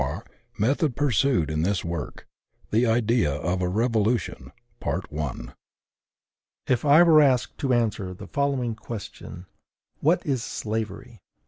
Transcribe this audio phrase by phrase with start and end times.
[0.01, 0.61] CHAPTER I.
[0.61, 2.27] METHOD PURSUED IN THIS WORK.
[2.71, 4.51] THE IDEA OF A REVOLUTION.
[6.65, 9.45] If I were asked to answer the following question:
[9.99, 11.21] WHAT IS SLAVERY?